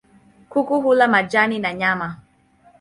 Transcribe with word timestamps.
Kuku 0.49 0.81
hula 0.81 1.07
majani 1.07 1.59
na 1.59 1.73
nyama. 1.73 2.19